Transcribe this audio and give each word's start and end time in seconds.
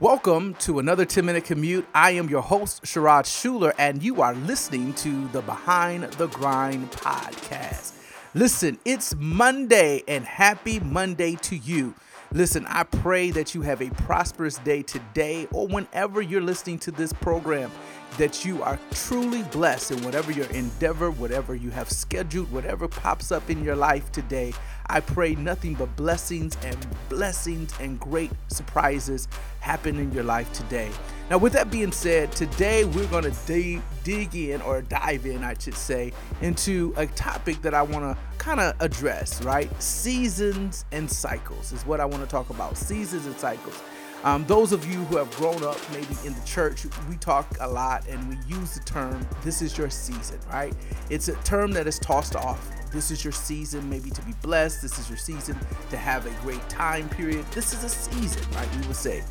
Welcome 0.00 0.54
to 0.60 0.78
another 0.78 1.04
10 1.04 1.26
minute 1.26 1.44
commute. 1.44 1.86
I 1.94 2.12
am 2.12 2.30
your 2.30 2.40
host, 2.40 2.84
Sherrod 2.84 3.26
Schuler, 3.26 3.74
and 3.76 4.02
you 4.02 4.22
are 4.22 4.34
listening 4.34 4.94
to 4.94 5.28
the 5.28 5.42
Behind 5.42 6.04
the 6.14 6.26
Grind 6.28 6.90
podcast. 6.90 7.92
Listen, 8.32 8.78
it's 8.86 9.14
Monday, 9.18 10.02
and 10.08 10.24
happy 10.24 10.80
Monday 10.80 11.34
to 11.42 11.54
you. 11.54 11.94
Listen, 12.32 12.64
I 12.66 12.84
pray 12.84 13.30
that 13.32 13.54
you 13.54 13.60
have 13.60 13.82
a 13.82 13.90
prosperous 13.90 14.56
day 14.58 14.82
today 14.82 15.46
or 15.52 15.66
whenever 15.66 16.22
you're 16.22 16.40
listening 16.40 16.78
to 16.78 16.90
this 16.90 17.12
program, 17.12 17.70
that 18.16 18.42
you 18.44 18.62
are 18.62 18.78
truly 18.92 19.42
blessed 19.44 19.90
in 19.90 20.02
whatever 20.02 20.32
your 20.32 20.46
endeavor, 20.46 21.10
whatever 21.10 21.54
you 21.54 21.70
have 21.72 21.90
scheduled, 21.90 22.50
whatever 22.50 22.88
pops 22.88 23.30
up 23.30 23.50
in 23.50 23.62
your 23.62 23.76
life 23.76 24.10
today. 24.12 24.54
I 24.90 24.98
pray 24.98 25.36
nothing 25.36 25.74
but 25.74 25.94
blessings 25.94 26.56
and 26.64 26.76
blessings 27.08 27.72
and 27.78 28.00
great 28.00 28.32
surprises 28.48 29.28
happen 29.60 29.96
in 30.00 30.10
your 30.10 30.24
life 30.24 30.52
today. 30.52 30.90
Now, 31.30 31.38
with 31.38 31.52
that 31.52 31.70
being 31.70 31.92
said, 31.92 32.32
today 32.32 32.84
we're 32.84 33.06
going 33.06 33.22
to 33.22 33.34
dig, 33.46 33.82
dig 34.02 34.34
in 34.34 34.60
or 34.62 34.82
dive 34.82 35.26
in, 35.26 35.44
I 35.44 35.54
should 35.56 35.76
say, 35.76 36.12
into 36.42 36.92
a 36.96 37.06
topic 37.06 37.62
that 37.62 37.72
I 37.72 37.82
want 37.82 38.02
to 38.02 38.18
kind 38.38 38.58
of 38.58 38.74
address, 38.80 39.40
right? 39.44 39.70
Seasons 39.80 40.84
and 40.90 41.08
cycles 41.08 41.72
is 41.72 41.86
what 41.86 42.00
I 42.00 42.04
want 42.04 42.24
to 42.24 42.28
talk 42.28 42.50
about. 42.50 42.76
Seasons 42.76 43.26
and 43.26 43.38
cycles. 43.38 43.80
Um, 44.24 44.44
those 44.46 44.72
of 44.72 44.84
you 44.84 44.98
who 45.04 45.18
have 45.18 45.30
grown 45.36 45.62
up 45.62 45.78
maybe 45.92 46.16
in 46.26 46.34
the 46.34 46.42
church, 46.44 46.84
we 47.08 47.16
talk 47.16 47.46
a 47.60 47.68
lot 47.68 48.08
and 48.08 48.28
we 48.28 48.36
use 48.48 48.74
the 48.74 48.80
term, 48.80 49.24
this 49.44 49.62
is 49.62 49.78
your 49.78 49.88
season, 49.88 50.40
right? 50.52 50.74
It's 51.10 51.28
a 51.28 51.36
term 51.44 51.70
that 51.72 51.86
is 51.86 52.00
tossed 52.00 52.34
off. 52.34 52.79
This 52.90 53.10
is 53.10 53.24
your 53.24 53.32
season, 53.32 53.88
maybe 53.88 54.10
to 54.10 54.22
be 54.22 54.32
blessed. 54.42 54.82
This 54.82 54.98
is 54.98 55.08
your 55.08 55.18
season 55.18 55.56
to 55.90 55.96
have 55.96 56.26
a 56.26 56.42
great 56.42 56.66
time 56.68 57.08
period. 57.08 57.44
This 57.52 57.72
is 57.72 57.84
a 57.84 57.88
season, 57.88 58.42
right? 58.52 58.68
We 58.76 58.86
would 58.88 58.96
say. 58.96 59.22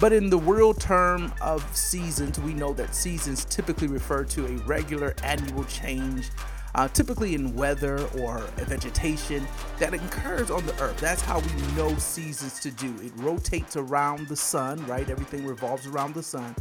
But 0.00 0.12
in 0.12 0.28
the 0.28 0.38
real 0.38 0.74
term 0.74 1.32
of 1.40 1.64
seasons, 1.74 2.38
we 2.38 2.52
know 2.52 2.74
that 2.74 2.94
seasons 2.94 3.46
typically 3.46 3.88
refer 3.88 4.24
to 4.24 4.46
a 4.46 4.56
regular 4.66 5.14
annual 5.22 5.64
change 5.64 6.30
uh, 6.76 6.86
typically 6.88 7.34
in 7.34 7.54
weather 7.54 8.06
or 8.18 8.40
vegetation 8.56 9.46
that 9.78 9.94
occurs 9.94 10.50
on 10.50 10.64
the 10.66 10.78
earth. 10.82 10.98
That's 11.00 11.22
how 11.22 11.40
we 11.40 11.74
know 11.74 11.96
seasons 11.96 12.60
to 12.60 12.70
do. 12.70 12.94
It 13.02 13.12
rotates 13.16 13.76
around 13.76 14.28
the 14.28 14.36
sun, 14.36 14.86
right? 14.86 15.08
Everything 15.08 15.46
revolves 15.46 15.86
around 15.86 16.14
the 16.14 16.22
sun. 16.22 16.54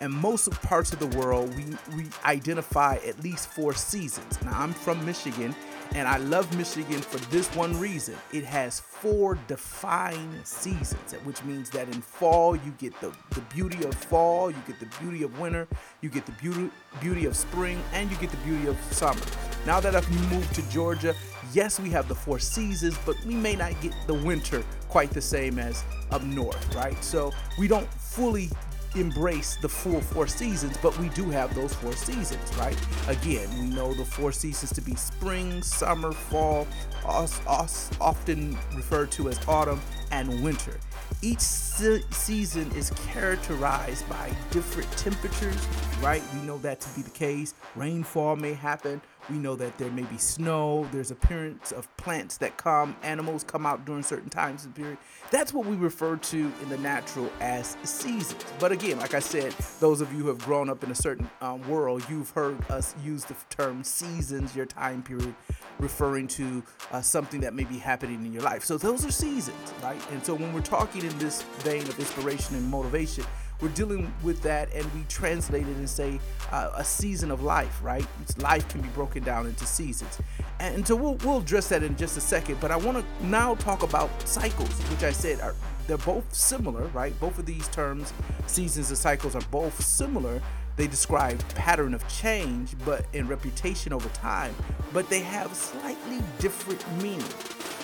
And 0.00 0.12
most 0.12 0.50
parts 0.62 0.92
of 0.92 0.98
the 0.98 1.18
world, 1.18 1.54
we, 1.56 1.64
we 1.96 2.06
identify 2.24 2.96
at 3.06 3.22
least 3.22 3.48
four 3.50 3.72
seasons. 3.72 4.42
Now, 4.42 4.60
I'm 4.60 4.72
from 4.72 5.04
Michigan, 5.06 5.54
and 5.94 6.06
I 6.06 6.18
love 6.18 6.56
Michigan 6.56 7.00
for 7.00 7.18
this 7.30 7.48
one 7.56 7.78
reason. 7.78 8.14
It 8.32 8.44
has 8.44 8.80
four 8.80 9.38
defined 9.48 10.46
seasons, 10.46 11.12
which 11.24 11.42
means 11.44 11.70
that 11.70 11.88
in 11.88 12.00
fall 12.00 12.56
you 12.56 12.72
get 12.78 12.98
the, 13.00 13.12
the 13.30 13.40
beauty 13.52 13.84
of 13.84 13.94
fall, 13.94 14.50
you 14.50 14.62
get 14.66 14.78
the 14.78 14.88
beauty 15.00 15.22
of 15.22 15.38
winter, 15.38 15.66
you 16.00 16.08
get 16.08 16.26
the 16.26 16.32
beauty 16.32 16.70
beauty 17.00 17.26
of 17.26 17.36
spring, 17.36 17.82
and 17.92 18.10
you 18.10 18.16
get 18.18 18.30
the 18.30 18.36
beauty 18.38 18.66
of 18.66 18.76
summer. 18.92 19.20
Now 19.66 19.80
that 19.80 19.96
I've 19.96 20.30
moved 20.30 20.54
to 20.54 20.70
Georgia, 20.70 21.14
yes, 21.52 21.80
we 21.80 21.90
have 21.90 22.08
the 22.08 22.14
four 22.14 22.38
seasons, 22.38 22.96
but 23.04 23.16
we 23.26 23.34
may 23.34 23.56
not 23.56 23.78
get 23.80 23.94
the 24.06 24.14
winter 24.14 24.62
quite 24.88 25.10
the 25.10 25.20
same 25.20 25.58
as 25.58 25.84
up 26.10 26.22
north, 26.22 26.74
right? 26.74 27.02
So 27.02 27.32
we 27.58 27.68
don't 27.68 27.88
fully 27.94 28.50
embrace 28.96 29.56
the 29.56 29.68
full 29.68 30.00
four 30.00 30.26
seasons, 30.26 30.76
but 30.82 30.96
we 30.98 31.08
do 31.10 31.30
have 31.30 31.54
those 31.54 31.74
four 31.74 31.92
seasons, 31.92 32.56
right? 32.56 32.76
Again, 33.08 33.48
we 33.58 33.74
know 33.74 33.94
the 33.94 34.04
four 34.04 34.32
seasons 34.32 34.72
to 34.72 34.80
be 34.80 34.94
spring, 34.94 35.62
summer, 35.62 36.12
fall, 36.12 36.66
often 37.04 38.58
referred 38.74 39.10
to 39.12 39.28
as 39.28 39.38
autumn, 39.46 39.80
and 40.10 40.42
winter. 40.42 40.78
Each 41.22 41.40
se- 41.40 42.04
season 42.10 42.70
is 42.72 42.90
characterized 43.12 44.08
by 44.08 44.32
different 44.50 44.90
temperatures, 44.92 45.56
right? 46.00 46.22
We 46.34 46.40
know 46.42 46.58
that 46.58 46.80
to 46.80 46.88
be 46.90 47.02
the 47.02 47.10
case. 47.10 47.54
Rainfall 47.76 48.36
may 48.36 48.54
happen. 48.54 49.02
We 49.28 49.36
know 49.36 49.54
that 49.56 49.76
there 49.78 49.90
may 49.90 50.02
be 50.02 50.18
snow. 50.18 50.88
There's 50.92 51.10
appearance 51.10 51.72
of 51.72 51.94
plants 51.96 52.38
that 52.38 52.56
come, 52.56 52.96
animals 53.02 53.44
come 53.44 53.66
out 53.66 53.84
during 53.84 54.02
certain 54.02 54.30
times 54.30 54.64
of 54.64 54.74
period. 54.74 54.98
That's 55.30 55.52
what 55.52 55.66
we 55.66 55.76
refer 55.76 56.16
to 56.16 56.52
in 56.62 56.68
the 56.68 56.78
natural 56.78 57.30
as 57.40 57.76
seasons. 57.84 58.42
But 58.58 58.72
again, 58.72 58.98
like 58.98 59.14
I 59.14 59.20
said, 59.20 59.54
those 59.78 60.00
of 60.00 60.12
you 60.12 60.20
who 60.20 60.28
have 60.28 60.38
grown 60.38 60.68
up 60.68 60.82
in 60.82 60.90
a 60.90 60.94
certain 60.94 61.28
um, 61.40 61.66
world, 61.68 62.02
you've 62.08 62.30
heard 62.30 62.58
us 62.70 62.94
use 63.04 63.24
the 63.24 63.36
term 63.50 63.84
seasons, 63.84 64.56
your 64.56 64.66
time 64.66 65.02
period, 65.02 65.34
referring 65.80 66.28
to 66.28 66.62
uh, 66.92 67.00
something 67.00 67.40
that 67.40 67.54
may 67.54 67.64
be 67.64 67.78
happening 67.78 68.24
in 68.24 68.32
your 68.32 68.42
life. 68.42 68.64
So 68.64 68.78
those 68.78 69.04
are 69.04 69.10
seasons, 69.10 69.56
right? 69.82 70.00
And 70.12 70.24
so 70.24 70.34
when 70.34 70.52
we're 70.52 70.60
talking 70.60 71.02
in 71.02 71.18
this 71.18 71.42
vein 71.60 71.82
of 71.82 71.98
inspiration 71.98 72.56
and 72.56 72.66
motivation, 72.66 73.24
we're 73.60 73.68
dealing 73.68 74.12
with 74.22 74.40
that 74.42 74.72
and 74.72 74.84
we 74.94 75.04
translate 75.08 75.66
it 75.66 75.76
and 75.76 75.88
say 75.88 76.18
uh, 76.50 76.70
a 76.76 76.84
season 76.84 77.30
of 77.30 77.42
life, 77.42 77.78
right? 77.82 78.06
It's, 78.22 78.38
life 78.38 78.66
can 78.68 78.80
be 78.80 78.88
broken 78.88 79.22
down 79.22 79.46
into 79.46 79.66
seasons. 79.66 80.18
And 80.60 80.86
so 80.86 80.96
we'll, 80.96 81.16
we'll 81.16 81.38
address 81.38 81.68
that 81.68 81.82
in 81.82 81.96
just 81.96 82.16
a 82.16 82.20
second, 82.20 82.58
but 82.60 82.70
I 82.70 82.76
want 82.76 82.98
to 82.98 83.26
now 83.26 83.54
talk 83.56 83.82
about 83.82 84.10
cycles, 84.26 84.70
which 84.90 85.02
I 85.02 85.12
said 85.12 85.40
are 85.40 85.54
they're 85.86 85.98
both 85.98 86.32
similar, 86.32 86.86
right? 86.88 87.18
Both 87.18 87.38
of 87.38 87.46
these 87.46 87.66
terms, 87.68 88.12
seasons 88.46 88.90
and 88.90 88.98
cycles, 88.98 89.34
are 89.34 89.42
both 89.50 89.82
similar. 89.82 90.40
They 90.76 90.86
describe 90.86 91.38
pattern 91.54 91.94
of 91.94 92.06
change, 92.08 92.74
but 92.84 93.06
in 93.12 93.28
reputation 93.28 93.92
over 93.92 94.08
time, 94.10 94.54
but 94.92 95.08
they 95.10 95.20
have 95.20 95.54
slightly 95.54 96.20
different 96.38 96.84
meaning 97.02 97.24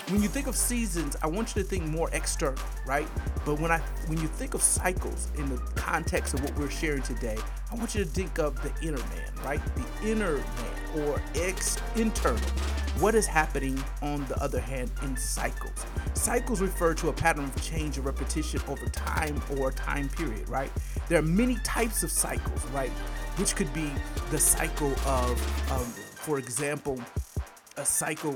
when 0.09 0.21
you 0.21 0.29
think 0.29 0.47
of 0.47 0.55
seasons, 0.55 1.17
I 1.21 1.27
want 1.27 1.53
you 1.53 1.61
to 1.61 1.67
think 1.67 1.83
more 1.85 2.09
external, 2.13 2.63
right? 2.85 3.07
But 3.45 3.59
when 3.59 3.71
I 3.71 3.79
when 4.07 4.21
you 4.21 4.27
think 4.27 4.53
of 4.53 4.61
cycles 4.61 5.27
in 5.37 5.49
the 5.49 5.57
context 5.75 6.33
of 6.33 6.41
what 6.41 6.55
we're 6.57 6.69
sharing 6.69 7.01
today, 7.01 7.37
I 7.69 7.75
want 7.75 7.93
you 7.93 8.05
to 8.05 8.09
think 8.09 8.39
of 8.39 8.55
the 8.63 8.71
inner 8.87 8.97
man, 8.97 9.31
right? 9.43 9.61
The 9.75 10.09
inner 10.09 10.37
man 10.37 11.01
or 11.01 11.21
ex 11.35 11.77
internal. 11.97 12.39
What 12.99 13.15
is 13.15 13.27
happening 13.27 13.83
on 14.01 14.25
the 14.27 14.41
other 14.41 14.61
hand 14.61 14.91
in 15.03 15.17
cycles? 15.17 15.85
Cycles 16.13 16.61
refer 16.61 16.93
to 16.95 17.09
a 17.09 17.13
pattern 17.13 17.43
of 17.43 17.61
change 17.61 17.97
or 17.97 18.01
repetition 18.01 18.61
over 18.69 18.85
time 18.85 19.41
or 19.57 19.71
time 19.73 20.07
period, 20.07 20.47
right? 20.47 20.71
There 21.09 21.19
are 21.19 21.23
many 21.23 21.55
types 21.63 22.03
of 22.03 22.11
cycles, 22.11 22.65
right? 22.67 22.91
Which 23.37 23.55
could 23.55 23.73
be 23.73 23.91
the 24.29 24.37
cycle 24.37 24.91
of, 25.05 25.71
um, 25.71 25.85
for 25.85 26.37
example, 26.37 26.99
a 27.77 27.85
cycle 27.85 28.35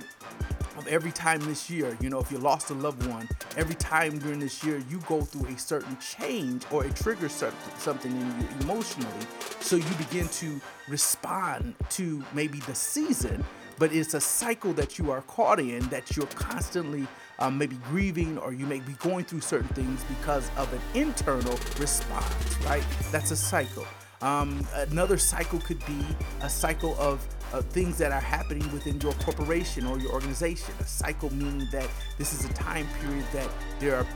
of 0.78 0.88
every 0.88 1.12
time 1.12 1.40
this 1.42 1.70
year, 1.70 1.98
you 2.02 2.10
know, 2.10 2.20
if 2.20 2.32
you 2.32 2.38
lost 2.38 2.70
a 2.70 2.74
loved 2.74 3.06
one, 3.08 3.28
every 3.58 3.76
time 3.76 4.18
during 4.20 4.40
this 4.40 4.64
year 4.64 4.82
you 4.90 5.00
go 5.08 5.22
through 5.22 5.48
a 5.48 5.58
certain 5.58 5.98
change 5.98 6.64
or 6.72 6.86
it 6.86 6.96
triggers 6.96 7.44
something 7.78 8.12
in 8.12 8.42
you 8.42 8.48
emotionally, 8.62 9.26
so 9.60 9.76
you 9.76 9.94
begin 9.98 10.28
to 10.30 10.60
respond 10.88 11.76
to 11.90 12.24
maybe 12.34 12.60
the 12.62 12.76
season, 12.76 13.44
but 13.78 13.94
it's 13.94 14.14
a 14.14 14.22
cycle 14.22 14.74
that 14.74 14.98
you 14.98 15.12
are 15.12 15.22
caught 15.22 15.60
in 15.60 15.88
that 15.90 16.16
you're 16.16 16.28
constantly 16.28 17.08
um, 17.40 17.58
maybe 17.58 17.78
grieving 17.90 18.38
or 18.38 18.54
you 18.54 18.66
may 18.66 18.80
be 18.80 18.94
going 18.94 19.26
through 19.26 19.42
certain 19.42 19.68
things 19.70 20.04
because 20.04 20.50
of 20.58 20.72
an 20.74 20.82
internal 20.94 21.58
response, 21.80 22.58
right? 22.66 22.84
That's 23.12 23.32
a 23.32 23.36
cycle. 23.36 23.86
Um, 24.22 24.66
another 24.76 25.18
cycle 25.18 25.60
could 25.60 25.84
be 25.88 26.06
a 26.42 26.50
cycle 26.50 26.96
of 27.00 27.26
uh, 27.54 27.62
things 27.62 27.98
that 27.98 28.12
are 28.12 28.22
happening 28.22 28.72
within 28.72 29.00
your 29.02 29.14
corporation 29.14 29.86
or 29.86 30.00
your 30.00 30.12
organization. 30.12 30.74
A 30.80 30.86
cycle 30.86 31.34
meaning 31.34 31.68
that 31.72 31.90
this 32.18 32.34
is 32.34 32.50
a 32.50 32.54
time 32.54 32.88
period 33.02 33.26
that 33.34 33.50
there 33.80 33.96
are 33.96 34.08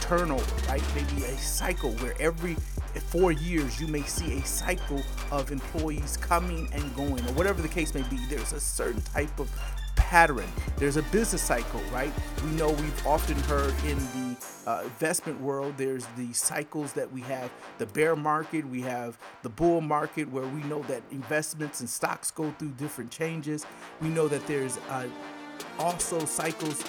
turnover, 0.00 0.68
right? 0.68 0.82
Maybe 0.94 1.24
a 1.24 1.36
cycle 1.36 1.92
where 1.96 2.14
every 2.20 2.56
four 3.10 3.32
years 3.32 3.80
you 3.80 3.86
may 3.86 4.02
see 4.02 4.38
a 4.38 4.44
cycle 4.44 5.02
of 5.30 5.52
employees 5.52 6.16
coming 6.16 6.68
and 6.72 6.96
going, 6.96 7.20
or 7.26 7.32
whatever 7.32 7.62
the 7.62 7.68
case 7.68 7.94
may 7.94 8.02
be. 8.02 8.18
There's 8.28 8.52
a 8.52 8.60
certain 8.60 9.02
type 9.02 9.38
of 9.38 9.50
pattern. 10.08 10.50
There's 10.78 10.96
a 10.96 11.02
business 11.02 11.42
cycle, 11.42 11.82
right? 11.92 12.10
We 12.42 12.50
know 12.52 12.70
we've 12.70 13.06
often 13.06 13.36
heard 13.40 13.74
in 13.84 13.98
the 13.98 14.36
uh, 14.66 14.80
investment 14.84 15.38
world, 15.38 15.74
there's 15.76 16.06
the 16.16 16.32
cycles 16.32 16.94
that 16.94 17.12
we 17.12 17.20
have 17.22 17.50
the 17.76 17.84
bear 17.84 18.16
market, 18.16 18.66
we 18.66 18.80
have 18.80 19.18
the 19.42 19.50
bull 19.50 19.82
market, 19.82 20.30
where 20.30 20.46
we 20.46 20.62
know 20.62 20.80
that 20.84 21.02
investments 21.10 21.80
and 21.80 21.90
stocks 21.90 22.30
go 22.30 22.50
through 22.58 22.70
different 22.70 23.10
changes. 23.10 23.66
We 24.00 24.08
know 24.08 24.28
that 24.28 24.46
there's 24.46 24.78
uh, 24.88 25.08
also 25.78 26.24
cycles, 26.24 26.82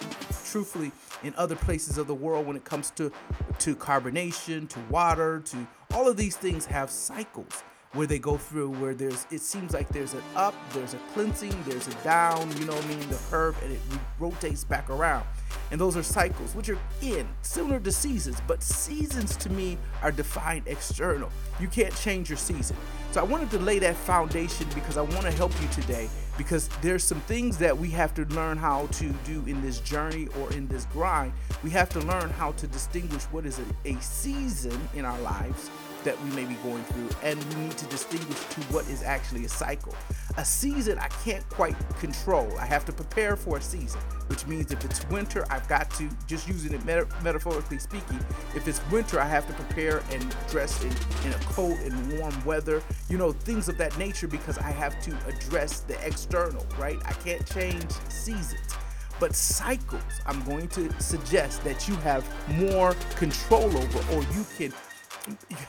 truthfully, 0.50 0.94
in 1.22 1.34
other 1.36 1.58
places 1.58 1.98
of 1.98 2.08
the 2.08 2.16
world 2.16 2.48
when 2.48 2.56
it 2.56 2.64
comes 2.64 2.90
to 2.92 3.12
to 3.60 3.76
carbonation, 3.76 4.70
to 4.70 4.80
water, 4.90 5.42
to 5.42 5.68
all 5.94 6.08
of 6.08 6.16
these 6.16 6.38
things 6.38 6.66
have 6.68 6.90
cycles 6.90 7.64
where 7.94 8.06
they 8.06 8.20
go 8.20 8.38
through 8.38 8.70
where 8.70 8.94
there's 8.94 9.26
it 9.32 9.42
seems 9.42 9.74
like 9.74 9.90
there's 9.90 10.14
an 10.14 10.22
up, 10.36 10.54
there's 10.74 10.94
a 10.94 11.00
cleansing, 11.14 11.56
there's 11.66 11.88
a 11.88 11.94
down, 12.04 12.56
you 12.58 12.66
know 12.66 12.74
what 12.74 12.86
I 12.86 12.88
mean, 12.88 13.10
the 13.10 13.20
curve 13.30 13.62
and 13.64 13.72
it 13.72 13.80
rotates 14.20 14.64
back 14.64 14.90
around. 14.90 15.26
And 15.72 15.82
those 15.82 15.98
are 15.98 16.04
cycles, 16.04 16.54
which 16.54 16.70
are 16.70 16.78
in 17.02 17.28
similar 17.42 17.80
to 17.80 17.92
seasons, 17.92 18.42
but 18.48 18.62
seasons 18.62 19.36
to 19.38 19.50
me 19.50 19.78
are 20.04 20.12
defined 20.12 20.64
external. 20.68 21.30
You 21.60 21.68
can't 21.68 21.96
change 21.96 22.30
your 22.30 22.38
season. 22.38 22.78
So 23.12 23.22
I 23.22 23.24
wanted 23.24 23.50
to 23.52 23.60
lay 23.60 23.80
that 23.80 23.96
foundation 23.96 24.68
because 24.76 24.98
I 24.98 25.02
want 25.02 25.22
to 25.22 25.32
help 25.32 25.52
you 25.60 25.68
today 25.70 26.08
because 26.38 26.70
there's 26.82 27.04
some 27.04 27.22
things 27.22 27.58
that 27.58 27.76
we 27.76 27.90
have 27.90 28.14
to 28.16 28.26
learn 28.36 28.58
how 28.58 28.86
to 28.86 29.10
do 29.26 29.44
in 29.48 29.62
this 29.64 29.80
journey 29.80 30.28
or 30.40 30.52
in 30.54 30.68
this 30.68 30.86
grind. 30.86 31.34
We 31.64 31.72
have 31.72 31.90
to 31.90 32.00
learn 32.02 32.30
how 32.30 32.52
to 32.54 32.68
distinguish 32.68 33.24
what 33.26 33.48
is 33.48 33.60
a, 33.60 33.90
a 33.90 34.00
season 34.00 34.80
in 34.94 35.06
our 35.06 35.20
lives 35.22 35.72
that 36.04 36.22
we 36.24 36.30
may 36.32 36.46
be 36.46 36.56
going 36.56 36.84
through, 36.86 37.10
and 37.24 37.44
we 37.44 37.56
need 37.64 37.78
to 37.78 37.86
distinguish 37.88 38.40
to 38.40 38.62
what 38.74 38.88
is 38.90 39.04
actually 39.04 39.46
a 39.46 39.50
cycle. 39.50 39.96
A 40.38 40.46
season 40.46 40.98
I 41.00 41.08
can't 41.24 41.48
quite 41.50 41.76
control. 42.00 42.52
I 42.58 42.66
have 42.66 42.86
to 42.86 42.94
prepare 42.94 43.36
for 43.36 43.58
a 43.58 43.62
season, 43.62 44.00
which 44.28 44.46
means 44.48 44.72
if 44.72 44.84
it's 44.86 45.08
winter, 45.10 45.46
I've 45.50 45.68
got 45.68 45.90
to, 45.92 46.10
just 46.28 46.48
using 46.48 46.74
it 46.74 46.86
meta- 46.86 47.08
metaphorically 47.24 47.80
speaking, 47.80 48.20
if 48.56 48.68
it's 48.68 48.82
winter, 48.92 49.20
I 49.20 49.28
have 49.28 49.48
to 49.48 49.54
prepare 49.54 50.02
and 50.12 50.36
dress 50.50 50.84
in, 50.84 50.92
in 51.26 51.34
a 51.34 51.44
coat 51.46 51.78
and 51.80 52.20
warm 52.20 52.46
weather, 52.46 52.82
you 53.10 53.18
know, 53.18 53.32
things 53.32 53.68
of 53.70 53.78
that 53.78 53.98
nature 53.98 54.28
because 54.28 54.58
I 54.58 54.72
have 54.72 55.02
to 55.04 55.18
address 55.28 55.82
the 55.82 55.98
external, 56.06 56.66
right? 56.78 56.98
I 57.06 57.14
can't 57.14 57.46
change 57.52 57.92
seasons. 58.10 58.76
But 59.20 59.36
cycles, 59.36 60.02
I'm 60.26 60.42
going 60.46 60.70
to 60.70 60.90
suggest 61.02 61.64
that 61.66 61.90
you 61.90 61.96
have 61.98 62.26
more 62.58 62.94
control 63.18 63.66
over, 63.66 64.16
or 64.16 64.22
you 64.34 64.46
can 64.58 64.72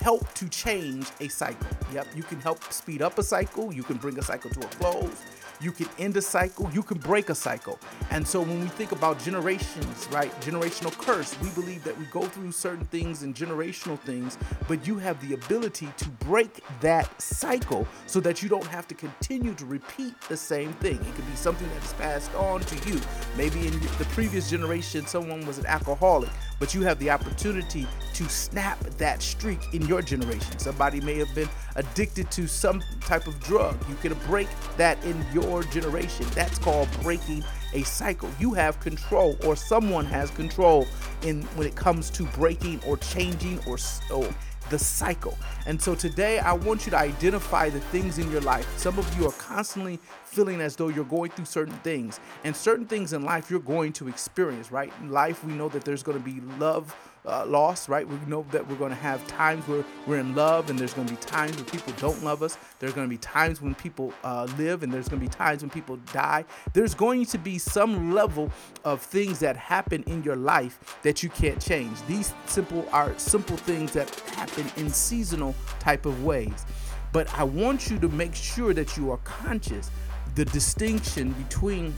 help 0.00 0.32
to 0.34 0.48
change 0.48 1.06
a 1.20 1.28
cycle. 1.28 1.68
Yep, 1.92 2.08
you 2.14 2.22
can 2.22 2.40
help 2.40 2.62
speed 2.72 3.02
up 3.02 3.18
a 3.18 3.22
cycle, 3.22 3.72
you 3.72 3.82
can 3.82 3.96
bring 3.96 4.18
a 4.18 4.22
cycle 4.22 4.50
to 4.50 4.60
a 4.60 4.68
close, 4.68 5.24
you 5.60 5.72
can 5.72 5.86
end 5.98 6.16
a 6.16 6.22
cycle, 6.22 6.70
you 6.72 6.82
can 6.82 6.98
break 6.98 7.28
a 7.28 7.34
cycle. 7.34 7.78
And 8.10 8.26
so 8.26 8.40
when 8.40 8.60
we 8.60 8.68
think 8.68 8.92
about 8.92 9.18
generations, 9.18 10.08
right, 10.10 10.32
generational 10.40 10.96
curse, 10.96 11.38
we 11.40 11.50
believe 11.50 11.84
that 11.84 11.96
we 11.98 12.06
go 12.06 12.22
through 12.22 12.52
certain 12.52 12.84
things 12.86 13.22
and 13.22 13.34
generational 13.34 13.98
things, 14.00 14.38
but 14.68 14.86
you 14.86 14.96
have 14.98 15.20
the 15.28 15.34
ability 15.34 15.88
to 15.98 16.08
break 16.08 16.62
that 16.80 17.20
cycle 17.20 17.86
so 18.06 18.20
that 18.20 18.42
you 18.42 18.48
don't 18.48 18.66
have 18.66 18.88
to 18.88 18.94
continue 18.94 19.54
to 19.54 19.66
repeat 19.66 20.18
the 20.28 20.36
same 20.36 20.72
thing. 20.74 20.96
It 20.96 21.14
could 21.14 21.26
be 21.26 21.36
something 21.36 21.68
that's 21.74 21.92
passed 21.94 22.34
on 22.34 22.60
to 22.60 22.90
you. 22.90 22.98
Maybe 23.36 23.66
in 23.66 23.78
the 23.80 24.06
previous 24.12 24.48
generation, 24.48 25.06
someone 25.06 25.46
was 25.46 25.58
an 25.58 25.66
alcoholic, 25.66 26.30
but 26.60 26.74
you 26.74 26.82
have 26.82 26.98
the 27.00 27.10
opportunity 27.10 27.86
to 28.14 28.28
snap 28.28 28.78
that 28.98 29.22
streak 29.22 29.58
in 29.72 29.84
your 29.86 30.02
generation. 30.02 30.58
Somebody 30.58 31.00
may 31.00 31.16
have 31.16 31.34
been 31.34 31.48
addicted 31.74 32.30
to 32.32 32.46
some 32.46 32.82
type 33.00 33.26
of 33.26 33.40
drug. 33.40 33.76
You 33.88 33.96
can 33.96 34.14
break 34.26 34.46
that 34.76 35.02
in 35.04 35.24
your 35.32 35.64
generation. 35.64 36.26
That's 36.34 36.58
called 36.58 36.88
breaking 37.02 37.42
a 37.72 37.82
cycle. 37.82 38.30
You 38.38 38.52
have 38.54 38.78
control, 38.78 39.36
or 39.44 39.56
someone 39.56 40.04
has 40.06 40.30
control 40.30 40.86
in 41.22 41.42
when 41.56 41.66
it 41.66 41.74
comes 41.74 42.10
to 42.10 42.24
breaking 42.26 42.80
or 42.86 42.98
changing 42.98 43.58
or, 43.66 43.78
or 44.12 44.28
the 44.68 44.78
cycle. 44.78 45.36
And 45.66 45.80
so 45.80 45.94
today 45.94 46.38
I 46.38 46.52
want 46.52 46.86
you 46.86 46.90
to 46.90 46.98
identify 46.98 47.70
the 47.70 47.80
things 47.80 48.18
in 48.18 48.30
your 48.30 48.40
life. 48.42 48.66
Some 48.78 48.98
of 48.98 49.18
you 49.18 49.26
are 49.26 49.32
constantly 49.32 49.98
feeling 50.30 50.60
as 50.60 50.76
though 50.76 50.88
you're 50.88 51.04
going 51.04 51.30
through 51.30 51.44
certain 51.44 51.74
things, 51.78 52.20
and 52.44 52.54
certain 52.54 52.86
things 52.86 53.12
in 53.12 53.22
life 53.22 53.50
you're 53.50 53.60
going 53.60 53.92
to 53.94 54.08
experience, 54.08 54.70
right? 54.70 54.92
In 55.00 55.10
life, 55.10 55.44
we 55.44 55.52
know 55.52 55.68
that 55.70 55.84
there's 55.84 56.02
going 56.04 56.18
to 56.18 56.24
be 56.24 56.40
love 56.58 56.94
uh, 57.26 57.44
loss, 57.44 57.88
right? 57.88 58.08
We 58.08 58.16
know 58.26 58.46
that 58.50 58.66
we're 58.66 58.76
going 58.76 58.90
to 58.90 58.96
have 58.96 59.26
times 59.26 59.66
where 59.66 59.84
we're 60.06 60.20
in 60.20 60.34
love, 60.34 60.70
and 60.70 60.78
there's 60.78 60.94
going 60.94 61.08
to 61.08 61.14
be 61.14 61.20
times 61.20 61.56
where 61.56 61.64
people 61.64 61.92
don't 61.98 62.22
love 62.22 62.42
us. 62.42 62.56
There's 62.78 62.92
going 62.92 63.06
to 63.06 63.10
be 63.10 63.18
times 63.18 63.60
when 63.60 63.74
people 63.74 64.14
uh, 64.22 64.46
live, 64.56 64.82
and 64.82 64.92
there's 64.92 65.08
going 65.08 65.20
to 65.20 65.26
be 65.26 65.32
times 65.32 65.62
when 65.62 65.70
people 65.70 65.96
die. 66.12 66.44
There's 66.72 66.94
going 66.94 67.26
to 67.26 67.38
be 67.38 67.58
some 67.58 68.14
level 68.14 68.50
of 68.84 69.02
things 69.02 69.40
that 69.40 69.56
happen 69.56 70.04
in 70.04 70.22
your 70.22 70.36
life 70.36 70.98
that 71.02 71.22
you 71.22 71.28
can't 71.28 71.60
change. 71.60 71.96
These 72.06 72.32
simple 72.46 72.88
are 72.92 73.12
simple 73.18 73.56
things 73.56 73.92
that 73.92 74.08
happen 74.36 74.70
in 74.76 74.90
seasonal 74.90 75.54
type 75.80 76.06
of 76.06 76.24
ways. 76.24 76.64
But 77.12 77.32
I 77.36 77.42
want 77.42 77.90
you 77.90 77.98
to 77.98 78.08
make 78.08 78.34
sure 78.34 78.72
that 78.72 78.96
you 78.96 79.10
are 79.10 79.18
conscious 79.18 79.90
the 80.34 80.44
distinction 80.46 81.32
between 81.32 81.94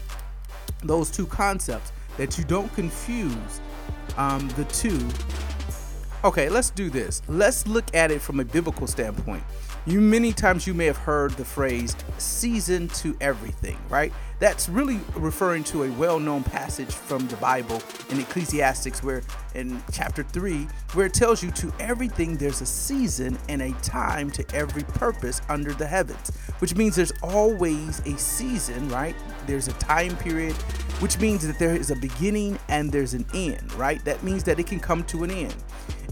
those 0.82 1.10
two 1.10 1.26
concepts 1.26 1.92
that 2.16 2.38
you 2.38 2.44
don't 2.44 2.72
confuse 2.74 3.60
um, 4.16 4.48
the 4.56 4.64
two. 4.66 4.98
Okay, 6.24 6.48
let's 6.48 6.70
do 6.70 6.88
this. 6.88 7.20
Let's 7.26 7.66
look 7.66 7.96
at 7.96 8.12
it 8.12 8.22
from 8.22 8.38
a 8.38 8.44
biblical 8.44 8.86
standpoint. 8.86 9.42
You 9.86 10.00
many 10.00 10.32
times 10.32 10.68
you 10.68 10.72
may 10.72 10.86
have 10.86 10.96
heard 10.96 11.32
the 11.32 11.44
phrase 11.44 11.96
season 12.18 12.86
to 12.88 13.16
everything, 13.20 13.76
right? 13.88 14.12
That's 14.38 14.68
really 14.68 15.00
referring 15.16 15.64
to 15.64 15.82
a 15.82 15.90
well-known 15.90 16.44
passage 16.44 16.92
from 16.92 17.26
the 17.26 17.34
Bible 17.38 17.82
in 18.10 18.20
Ecclesiastics 18.20 19.02
where 19.02 19.22
in 19.56 19.82
chapter 19.90 20.22
3 20.22 20.68
where 20.92 21.06
it 21.06 21.14
tells 21.14 21.42
you 21.42 21.50
to 21.52 21.72
everything 21.80 22.36
there's 22.36 22.60
a 22.60 22.66
season 22.66 23.36
and 23.48 23.60
a 23.60 23.72
time 23.80 24.30
to 24.30 24.44
every 24.54 24.84
purpose 24.84 25.42
under 25.48 25.72
the 25.72 25.86
heavens, 25.86 26.30
which 26.60 26.76
means 26.76 26.94
there's 26.94 27.12
always 27.20 27.98
a 28.06 28.16
season, 28.16 28.88
right? 28.90 29.16
There's 29.48 29.66
a 29.66 29.72
time 29.72 30.16
period, 30.18 30.54
which 31.00 31.18
means 31.18 31.44
that 31.44 31.58
there 31.58 31.74
is 31.74 31.90
a 31.90 31.96
beginning 31.96 32.60
and 32.68 32.92
there's 32.92 33.14
an 33.14 33.26
end, 33.34 33.72
right? 33.72 34.04
That 34.04 34.22
means 34.22 34.44
that 34.44 34.60
it 34.60 34.68
can 34.68 34.78
come 34.78 35.02
to 35.04 35.24
an 35.24 35.32
end. 35.32 35.56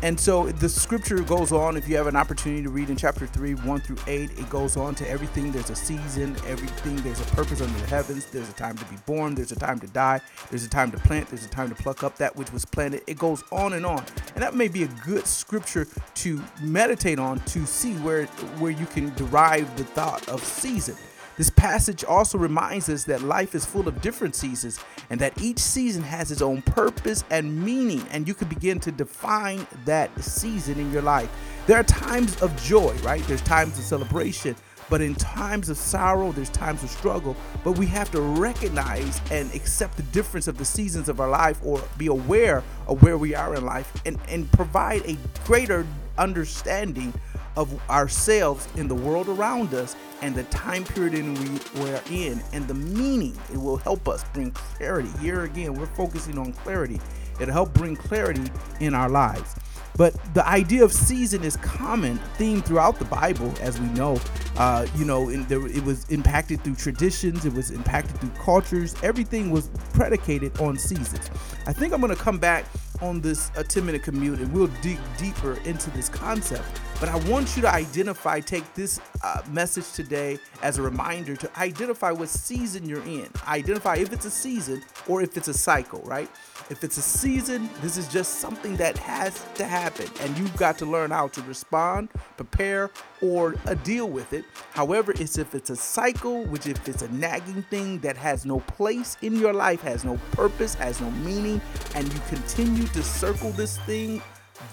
And 0.02 0.19
so 0.19 0.47
the 0.47 0.69
scripture 0.69 1.20
goes 1.20 1.52
on. 1.52 1.76
If 1.76 1.87
you 1.87 1.97
have 1.97 2.06
an 2.06 2.17
opportunity 2.17 2.62
to 2.62 2.70
read 2.70 2.88
in 2.88 2.97
chapter 2.97 3.26
3, 3.26 3.55
1 3.55 3.81
through 3.81 3.99
8, 4.06 4.31
it 4.38 4.49
goes 4.49 4.79
on 4.79 4.94
to 4.94 5.08
everything. 5.08 5.52
There's 5.52 5.69
a 5.69 5.76
season, 5.76 6.37
everything. 6.47 6.97
There's 6.97 7.20
a 7.20 7.25
purpose 7.35 7.61
under 7.61 7.79
the 7.79 7.87
heavens. 7.87 8.25
There's 8.25 8.49
a 8.49 8.55
time 8.55 8.79
to 8.79 8.85
be 8.87 8.97
born. 9.05 9.35
There's 9.35 9.52
a 9.52 9.56
time 9.56 9.79
to 9.81 9.87
die. 9.88 10.23
There's 10.49 10.64
a 10.64 10.70
time 10.70 10.91
to 10.93 10.99
plant. 10.99 11.29
There's 11.29 11.44
a 11.44 11.50
time 11.50 11.69
to 11.69 11.75
pluck 11.75 12.02
up 12.02 12.17
that 12.17 12.35
which 12.35 12.50
was 12.50 12.64
planted. 12.64 13.02
It 13.06 13.19
goes 13.19 13.44
on 13.52 13.75
and 13.75 13.85
on. 13.85 14.02
And 14.35 14.43
that 14.43 14.55
may 14.55 14.69
be 14.69 14.85
a 14.85 14.88
good 15.05 15.26
scripture 15.26 15.87
to 16.14 16.43
meditate 16.62 17.19
on 17.19 17.41
to 17.41 17.67
see 17.67 17.93
where, 17.97 18.25
where 18.58 18.70
you 18.70 18.87
can 18.87 19.14
derive 19.17 19.76
the 19.76 19.85
thought 19.85 20.26
of 20.31 20.43
season. 20.43 20.97
This 21.37 21.49
passage 21.49 22.05
also 22.05 22.37
reminds 22.37 22.88
us 22.88 23.05
that 23.05 23.23
life 23.23 23.55
is 23.55 23.64
full 23.64 23.88
of 23.88 24.02
different 24.02 24.35
seasons 24.35 24.79
and 25.11 25.21
that 25.21 25.41
each 25.43 25.59
season 25.59 26.03
has 26.03 26.31
its 26.31 26.41
own 26.41 26.62
purpose 26.62 27.25
and 27.31 27.62
meaning, 27.65 28.03
and 28.11 28.27
you 28.27 28.35
can 28.35 28.49
begin 28.49 28.81
to 28.81 28.93
define 28.93 29.67
that 29.85 30.11
season 30.23 30.79
in 30.79 30.91
your 30.93 31.03
life. 31.03 31.29
There 31.67 31.79
are 31.79 31.85
times 31.85 32.41
of 32.41 32.57
joy, 32.62 32.95
right? 33.03 33.23
There's 33.27 33.43
times 33.43 33.79
of 33.79 33.85
celebration, 33.85 34.57
but 34.89 35.01
in 35.01 35.15
times 35.15 35.69
of 35.69 35.77
sorrow, 35.77 36.33
there's 36.33 36.51
times 36.51 36.83
of 36.83 36.91
struggle. 36.91 37.37
But 37.62 37.79
we 37.79 37.87
have 37.87 38.11
to 38.11 38.21
recognize 38.21 39.21
and 39.31 39.53
accept 39.55 39.97
the 39.97 40.03
difference 40.05 40.49
of 40.49 40.59
the 40.59 40.65
seasons 40.65 41.09
of 41.09 41.21
our 41.21 41.29
life 41.29 41.61
or 41.65 41.81
be 41.97 42.09
aware 42.09 42.65
of 42.89 43.03
where 43.03 43.17
we 43.17 43.35
are 43.35 43.55
in 43.55 43.65
life 43.65 43.93
and, 44.05 44.19
and 44.29 44.51
provide 44.53 45.03
a 45.07 45.17
greater 45.45 45.87
understanding 46.19 47.12
of 47.56 47.91
ourselves 47.91 48.69
in 48.76 48.88
the 48.88 48.94
world 48.94 49.29
around 49.29 49.75
us 49.75 49.97
and 50.23 50.35
the 50.35 50.44
time 50.44 50.85
period 50.85 51.14
in 51.14 51.35
we 51.35 51.81
we're 51.81 52.02
in 52.11 52.43
and 52.52 52.67
the 52.69 52.75
meaning 52.75 53.37
it 53.52 53.56
will 53.56 53.76
help 53.76 54.08
us 54.08 54.25
bring 54.32 54.50
clarity 54.52 55.11
here 55.20 55.44
again 55.44 55.75
we're 55.75 55.87
focusing 55.87 56.38
on 56.38 56.52
clarity 56.52 57.00
it'll 57.41 57.52
help 57.52 57.73
bring 57.73 57.97
clarity 57.97 58.44
in 58.80 58.95
our 58.95 59.09
lives 59.09 59.57
but 59.97 60.14
the 60.35 60.47
idea 60.47 60.85
of 60.85 60.92
season 60.92 61.42
is 61.42 61.57
common 61.57 62.19
theme 62.38 62.62
throughout 62.62 62.99
the 62.99 63.04
Bible, 63.04 63.52
as 63.61 63.78
we 63.78 63.87
know. 63.88 64.19
Uh, 64.57 64.87
you 64.97 65.04
know, 65.04 65.30
there, 65.30 65.66
it 65.66 65.85
was 65.85 66.09
impacted 66.11 66.62
through 66.62 66.76
traditions, 66.76 67.45
it 67.45 67.52
was 67.52 67.71
impacted 67.71 68.19
through 68.19 68.30
cultures. 68.42 68.95
Everything 69.02 69.50
was 69.50 69.69
predicated 69.92 70.59
on 70.61 70.78
seasons. 70.78 71.30
I 71.66 71.75
think 71.75 71.92
I'm 71.92 72.00
going 72.00 72.14
to 72.14 72.23
come 72.23 72.38
back 72.38 72.64
on 73.00 73.21
this 73.21 73.50
a 73.57 73.64
10 73.64 73.85
minute 73.85 74.02
commute 74.02 74.40
and 74.40 74.52
we'll 74.52 74.71
dig 74.83 74.99
deeper 75.19 75.54
into 75.64 75.90
this 75.90 76.09
concept. 76.09 76.80
But 77.00 77.09
I 77.09 77.16
want 77.30 77.57
you 77.57 77.62
to 77.62 77.73
identify, 77.73 78.40
take 78.40 78.75
this 78.75 79.00
uh, 79.25 79.40
message 79.50 79.90
today 79.92 80.38
as 80.62 80.76
a 80.76 80.83
reminder 80.83 81.35
to 81.35 81.50
identify 81.59 82.11
what 82.11 82.28
season 82.28 82.87
you're 82.87 83.02
in. 83.04 83.26
Identify 83.49 83.97
if 83.97 84.12
it's 84.12 84.26
a 84.26 84.30
season 84.30 84.83
or 85.09 85.23
if 85.23 85.35
it's 85.38 85.49
a 85.49 85.54
cycle, 85.54 86.02
right? 86.04 86.28
If 86.69 86.85
it's 86.85 86.99
a 86.99 87.02
season, 87.02 87.69
this 87.80 87.97
is 87.97 88.07
just 88.07 88.35
something 88.35 88.76
that 88.76 88.97
has 88.99 89.45
to 89.54 89.64
happen, 89.64 90.07
and 90.21 90.38
you've 90.38 90.57
got 90.57 90.78
to 90.78 90.87
learn 90.87 91.11
how 91.11 91.26
to 91.28 91.42
respond, 91.42 92.11
prepare, 92.37 92.90
or 93.21 93.57
uh, 93.66 93.75
deal 93.75 94.09
with 94.09 94.33
it. 94.33 94.45
However, 94.71 95.12
it's 95.16 95.37
if 95.37 95.57
it's 95.57 95.71
a 95.71 95.76
cycle, 95.76 96.45
which 96.45 96.69
if 96.69 96.87
it's 96.87 97.02
a 97.02 97.12
nagging 97.12 97.62
thing 97.64 97.99
that 98.00 98.16
has 98.16 98.47
no 98.47 98.61
place 98.61 99.16
in 99.21 99.35
your 99.35 99.52
life, 99.52 99.80
has 99.80 100.04
no 100.04 100.21
purpose, 100.30 100.75
has 100.75 101.00
no 101.00 101.11
meaning, 101.11 101.61
and 101.97 102.12
you 102.12 102.21
continue 102.28 102.87
to 102.92 103.02
circle 103.02 103.50
this 103.52 103.78
thing, 103.78 104.23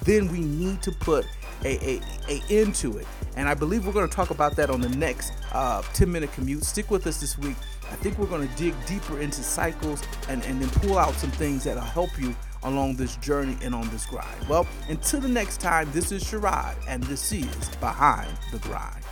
then 0.03 0.31
we 0.31 0.39
need 0.39 0.81
to 0.83 0.91
put 0.91 1.25
a, 1.63 1.77
a, 1.83 2.01
a 2.29 2.41
end 2.50 2.75
to 2.75 2.97
it. 2.97 3.07
And 3.36 3.47
I 3.47 3.53
believe 3.53 3.86
we're 3.86 3.93
going 3.93 4.09
to 4.09 4.15
talk 4.15 4.31
about 4.31 4.55
that 4.55 4.69
on 4.69 4.81
the 4.81 4.89
next 4.89 5.33
uh, 5.53 5.81
10 5.93 6.12
minute 6.12 6.31
commute. 6.33 6.63
Stick 6.63 6.91
with 6.91 7.05
us 7.07 7.19
this 7.19 7.38
week. 7.38 7.55
I 7.89 7.95
think 7.95 8.17
we're 8.17 8.27
going 8.27 8.47
to 8.47 8.55
dig 8.55 8.74
deeper 8.86 9.19
into 9.19 9.41
cycles 9.43 10.03
and, 10.27 10.43
and 10.45 10.62
then 10.62 10.69
pull 10.81 10.97
out 10.97 11.13
some 11.15 11.31
things 11.31 11.63
that'll 11.63 11.81
help 11.81 12.19
you 12.19 12.36
along 12.63 12.95
this 12.95 13.15
journey 13.17 13.57
and 13.62 13.74
on 13.74 13.89
this 13.89 14.05
grind. 14.05 14.47
Well, 14.50 14.67
until 14.89 15.21
the 15.21 15.27
next 15.27 15.62
time, 15.62 15.89
this 15.91 16.12
is 16.12 16.24
Sherrod, 16.24 16.75
and 16.88 17.03
this 17.03 17.31
is 17.31 17.45
Behind 17.79 18.29
the 18.51 18.59
Grind. 18.59 19.03